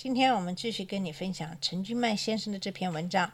[0.00, 3.32] 今天我们继续跟你分享陈君曼先生的这篇文章。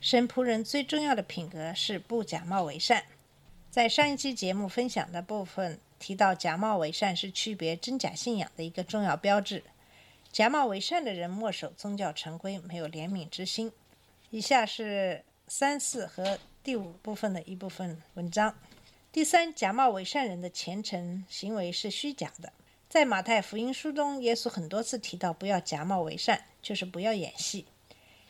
[0.00, 3.04] 神仆人最重要的品格是不假冒为善。
[3.70, 9.62] 在上一期节目分享的部分提到，假冒为善是区别真假信仰的一个重要标志。
[10.32, 13.70] 假冒为善的人墨守宗教成规，没有怜悯之心。
[14.30, 18.52] 以下是三四和第五部分的一部分文章。
[19.12, 22.52] 第三，假冒伪善人的虔诚行为是虚假的。
[22.90, 27.66] 在马太福音书中，耶稣很多次提到不要假冒为善，就是不要演戏。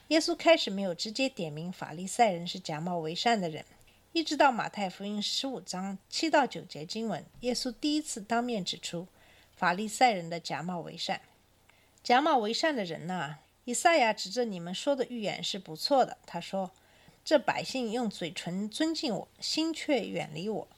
[0.08, 3.64] 耶稣开始没有直接点名法利赛人是假冒为善的人，
[4.12, 9.08] 一直到马太福音十五章七到九节经文，耶稣第一次当面指出
[9.56, 11.22] 法利赛人的假冒为善。
[12.02, 16.18] 假冒为善的人呐、以赛亚指着你们说的预言是不错的。
[16.26, 16.70] 他说
[17.24, 20.68] ：“这百姓用嘴唇尊敬我，心却远离我。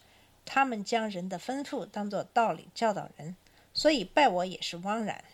[0.45, 3.35] 他们将人的吩咐当作道理教导人，
[3.73, 5.25] 所以拜我也是枉然。”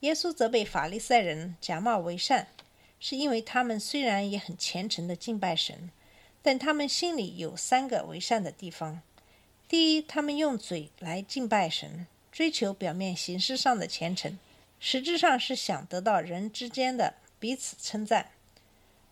[0.00, 2.48] 耶稣责备法利赛人假冒为善，
[2.98, 5.90] 是因为他们虽然也很虔诚的敬拜神，
[6.42, 9.00] 但他们心里有三个为善的地方。
[9.68, 14.38] 第一，他们用嘴来敬拜神，追求表面形式上的虔诚，
[14.80, 18.32] 实质上是想得到人之间的彼此称赞，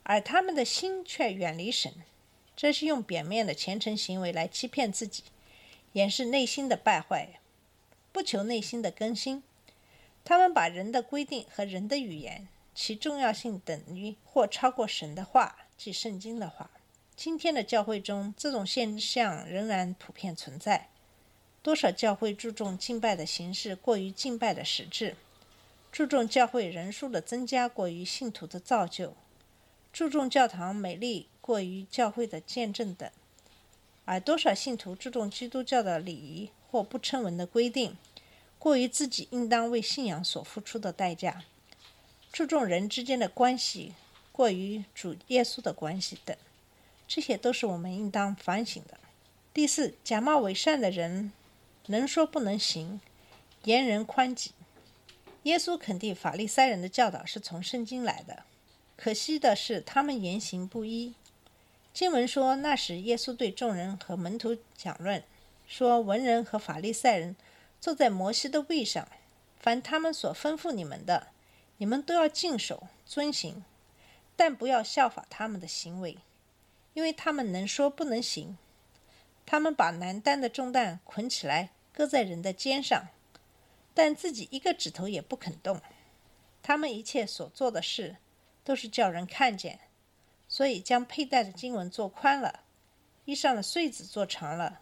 [0.03, 1.93] 而他们的心却远离神，
[2.57, 5.23] 这是用表面的虔诚行为来欺骗自己，
[5.93, 7.40] 掩饰内心的败坏，
[8.13, 9.43] 不求内心的更新。
[10.25, 16.71] 他们把人的规定和人的语言，其重要性等于或超过神的话，即圣经的话。
[17.17, 20.89] 今天的教会中，这种现象仍然普遍存在。
[21.63, 25.15] 多少教会注重敬拜的形式，过于敬拜的实质；
[25.93, 29.15] 注重教会人数的增加，过于信徒的造就；
[29.93, 33.11] 注重教堂美丽，过于教会的见证等。
[34.07, 37.97] 而多少信徒注重基督教的礼仪或不成文的规定，
[38.59, 41.43] 过于自己应当为信仰所付出的代价；
[42.33, 43.95] 注重人之间的关系，
[44.31, 46.37] 过于主耶稣的关系等。
[47.09, 49.01] 这些都是我们应当反省的。
[49.53, 51.33] 第四，假冒伪善的人，
[51.87, 53.01] 能说不能行，
[53.65, 54.53] 言人宽己。
[55.43, 58.45] 耶稣肯定法利赛人的教导是从圣经来的，
[58.97, 61.15] 可惜的是他们言行不一。
[61.93, 65.25] 经文说，那时耶稣对众人和门徒讲论，
[65.71, 67.37] 说文人和法利赛人
[67.81, 69.07] 坐在摩西的位上，
[69.57, 71.29] 凡他们所吩咐你们的，
[71.77, 73.63] 你们都要尽守遵行，
[74.35, 76.19] 但不要效法他们的行为。
[76.93, 78.59] 因为他们能说不能行，
[79.47, 83.07] 他们把难担的重担捆起来，搁在人的肩上，
[83.95, 85.81] 但自己一个指头也不肯动。
[86.65, 88.17] 他们一切所做的事，
[88.65, 89.79] 都是叫人看见，
[90.49, 92.65] 所以将佩戴的经文做宽了，
[93.25, 94.81] 衣上的穗子做长了，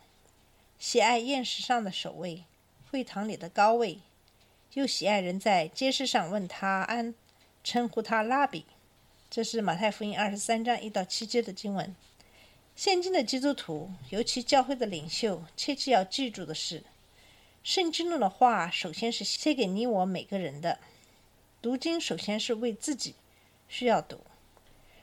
[0.78, 2.44] 喜爱宴食上的首位，
[2.88, 3.98] 会堂里的高位，
[4.74, 7.16] 又喜爱人在街市上问他安，
[7.64, 8.64] 称呼他拉比。
[9.28, 11.96] 这是马太福音二十三章一到七节的经文。
[12.76, 16.84] 现今的基督徒，尤其教会的领袖，切记要记住的是，
[17.64, 20.78] 圣经中的话，首先是写给你我每个人的。
[21.60, 23.16] 读经首先是为自己
[23.68, 24.20] 需要读。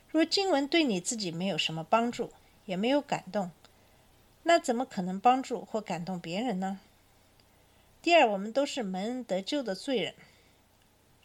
[0.08, 2.31] 若经文对你自己没有什么帮助，
[2.64, 3.52] 也没有感动，
[4.47, 6.79] 那怎么可能帮助或感动别人呢？
[8.03, 10.13] 第二，我们都是蒙恩得救的罪人。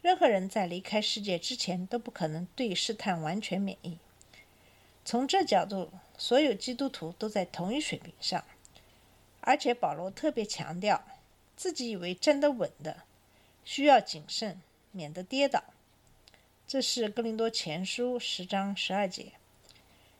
[0.01, 3.99] 任何人在离开世界之前都不可能对试探完全免疫。
[5.05, 8.43] 从这角度，所有基督徒都在同一水平上。
[9.41, 11.03] 而且保罗特别强调，
[11.55, 13.03] 自己以为站得稳的，
[13.63, 14.59] 需要谨慎，
[14.91, 15.63] 免得跌倒。
[16.67, 19.33] 这是哥林多前书十章十二节。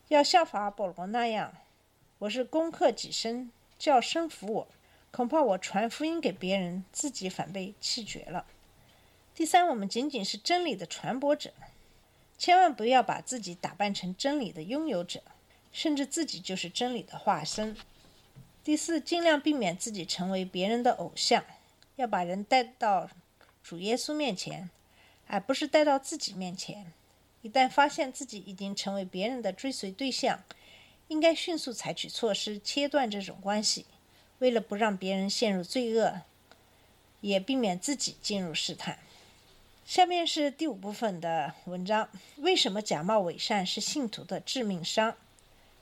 [0.09, 1.53] 要效法保罗那样，
[2.21, 4.67] 我是攻克己身，叫身服我。
[5.09, 8.45] 恐怕我传福音给别人，自己反被弃绝了。
[9.33, 11.51] 第三，我们仅仅是真理的传播者，
[12.37, 15.23] 千万不要把自己打扮成真理的拥有者，
[15.71, 17.75] 甚至自己就是真理的化身。
[18.63, 21.43] 第四，尽量避免自己成为别人的偶像，
[21.95, 23.09] 要把人带到
[23.63, 24.69] 主耶稣面前，
[25.25, 26.93] 而不是带到自己面前。
[27.41, 30.43] 一旦发现自己已经成为别人的追随对象，
[31.11, 33.85] 应该迅速采取措施切断这种关系，
[34.39, 36.21] 为了不让别人陷入罪恶，
[37.19, 38.97] 也避免自己进入试探。
[39.85, 45.17] 下面是第五部分的文章：为什么假冒伪善是信徒的致命伤？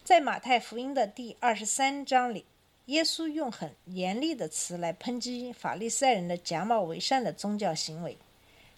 [0.03, 2.45] 在马太福音的第二十三章里，
[2.87, 8.17] 耶稣用很严厉的词来抨击法利赛人的假冒伪善的宗教行为，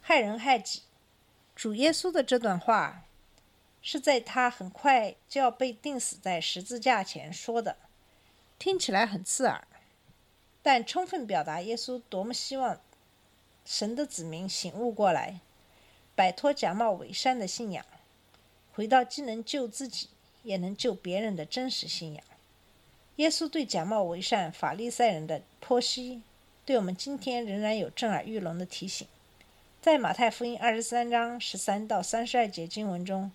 [0.02, 0.82] 害人害己。
[1.56, 3.06] 主耶稣的这段话
[3.82, 7.78] 是在他很快就要被钉死在十字架前说的，
[8.60, 9.68] 听起来很刺耳，
[10.62, 12.80] 但充分表达耶稣多么希望
[13.66, 15.40] 神的子民醒悟过来，
[16.16, 17.86] 摆脱假冒伪善的信仰，
[18.74, 20.10] 回到既能救自己
[20.44, 22.24] 也能救别人的真实信仰。
[23.18, 26.22] 耶稣对假冒伪善法利赛人的剖析，
[26.66, 29.08] 对我们今天仍然有震耳欲聋的提醒。
[29.82, 33.32] 在马太福音二十三章十三到三十二节经文中，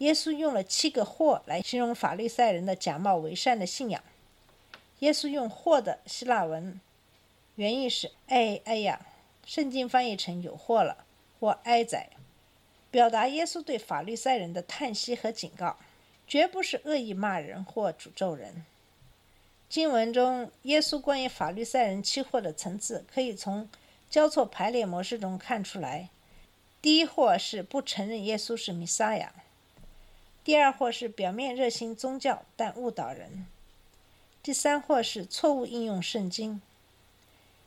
[0.00, 4.02] 耶稣用了七个“或”来形容法利赛人的假冒伪善的信仰。
[4.98, 6.78] 耶稣用“或”的希腊文
[7.54, 9.00] 原意是“哎哎呀”，
[9.46, 11.04] 圣经翻译成“有祸了”
[11.40, 12.10] 或“哀哉”，
[12.90, 15.76] 表达耶稣对法利赛人的叹息和警告，
[16.26, 18.64] 绝不是恶意骂人或诅咒人。
[19.68, 23.68] 经文中，耶稣关于法利赛人期货的层次，可以从。
[24.10, 26.08] 交错排列模式中看出来，
[26.82, 29.28] 第一或是不承认耶稣是弥撒亚；
[30.42, 33.46] 第二或是表面热心宗教但误导人；
[34.42, 36.60] 第三或是错误应用圣经；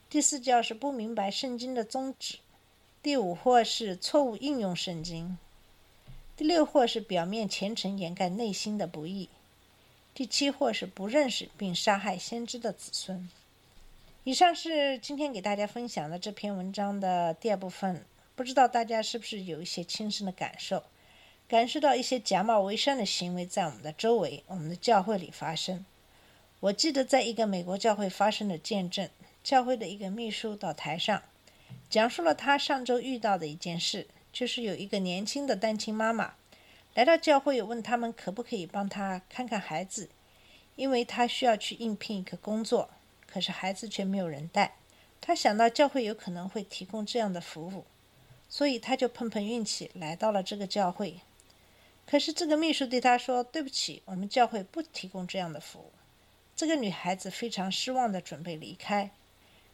[0.10, 2.40] 第四教是不明白圣经的宗旨；
[3.02, 5.38] 第五或是错误应用圣经；
[6.36, 9.30] 第六或是表面虔诚掩盖内心的不义；
[10.16, 13.30] 第七或是不认识并杀害先知的子孙。
[14.24, 18.04] 以上是今天给大家分享的这篇文章的第二部分。
[18.36, 20.84] 不知道大家是不是有一些亲身的感受，
[21.54, 25.86] 感受到一些假冒伪善的行为在我们的周围、我们的教会里发生。
[26.62, 29.08] 我记得在一个美国教会发生的见证，
[29.44, 31.22] 教会的一个秘书到台上，
[31.92, 36.34] 讲述了他上周遇到的一件事，就是有一个年轻的单亲妈妈
[36.96, 40.10] 来到教会，问他们可不可以帮他看看孩子，
[40.76, 42.90] 因为他需要去应聘一个工作。
[43.28, 44.78] 可是孩子却没有人带，
[45.22, 47.86] 他想到教会有可能会提供这样的服务，
[48.50, 51.20] 所以他就碰碰运气来到了这个教会。
[52.06, 55.92] 可是这个秘书对他说：“对不起，我们教会不提供这样的服务。”
[56.56, 59.12] 这个女孩子非常失望的准备离开，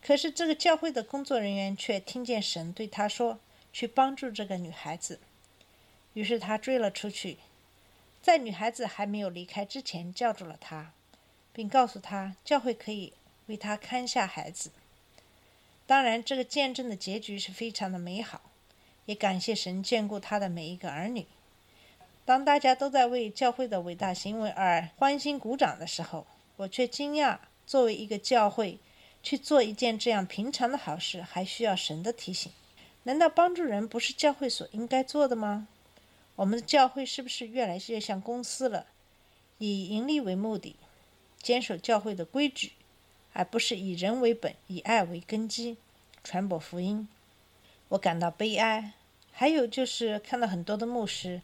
[0.01, 3.39] 可是这个教会的工作人员却听见神对他说
[3.73, 5.19] ：“去帮助这个女孩子。”
[6.13, 7.37] 于是他追了出去，
[8.21, 10.93] 在女孩子还没有离开之前叫住了她，
[11.51, 13.13] 并告诉她教会可以。
[13.47, 14.69] 为她看下孩子。
[15.87, 18.51] 当然，这个见证的结局是非常的美好，
[19.07, 21.25] 也感谢神眷顾他的每一个儿女。
[22.29, 26.27] 当大家都在为教会的伟大行为而欢欣鼓掌的时候，
[26.57, 28.77] 我却惊讶：作为一个教会
[29.23, 32.51] 去做一件这样平常的好事，还需要神的提醒？
[33.01, 35.67] 难道帮助人不是教会所应该做的吗？
[36.35, 38.85] 我们的教会是不是越来越像公司了，
[39.57, 40.75] 以盈利为目的，
[41.41, 42.73] 坚守教会的规矩？
[43.33, 45.77] 而不是以人为本，以爱为根基，
[46.23, 47.09] 传播福音。
[47.87, 48.91] 我感到悲哀。
[49.31, 51.41] 还有就是看到很多的牧师，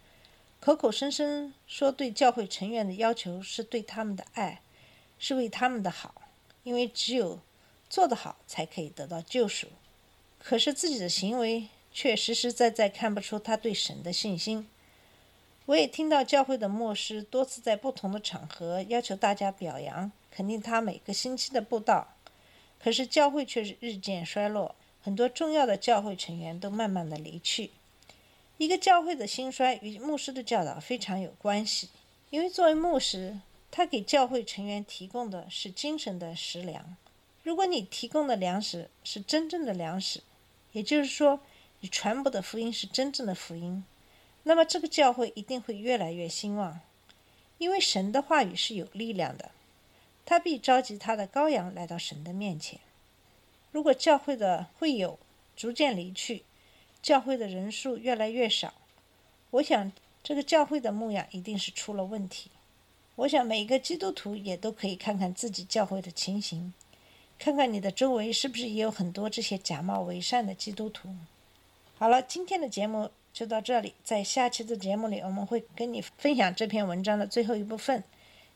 [0.66, 4.64] 口口声声说对教会成员的要求是对他们的爱，
[5.20, 6.24] 是为他们的好，
[6.64, 7.40] 因为只有
[7.88, 9.68] 做得好才可以得到救赎。
[10.40, 14.68] 可是自己的行为却实实在在看不出他对神的信心。
[15.68, 20.12] 我也听到教会的牧师多次在不同的场合要求大家表扬。
[20.32, 22.16] 肯定他每个星期的布道，
[22.80, 24.74] 可是教会却是日渐衰落，
[25.04, 27.70] 很多重要的教会成员都慢慢的离去。
[28.58, 31.90] 一个教会的兴衰与牧师的教导非常有关系，
[32.30, 36.96] 因为作为牧师，他给教会成员提供的是精神的食粮。
[37.44, 40.24] 如果你提供的粮食是真正的粮食，
[40.72, 41.42] 也就是说
[41.82, 43.84] 你传播的福音是真正的福音，
[44.44, 46.80] 那么这个教会一定会越来越兴旺，
[47.58, 49.52] 因为神的话语是有力量的。
[50.26, 52.80] 他必召集他的羔羊来到神的面前。
[53.72, 55.20] 如果教会的会友
[55.56, 56.44] 逐渐离去，
[57.06, 58.74] 教会的人数越来越少，
[59.52, 59.92] 我想
[60.24, 62.50] 这个教会的牧养一定是出了问题。
[63.14, 66.74] 我想每一个基督徒也都可以看看自己教会的情形，
[67.38, 71.16] 看看你的周围是不是也有很多这些假冒伪善的基督徒。
[72.00, 78.04] 好了，今天的节目就到这里，在下期的节目里，我们会跟你分享这篇文章的最后一部分。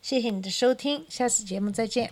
[0.01, 2.11] 谢谢你的收听，下次节目再见。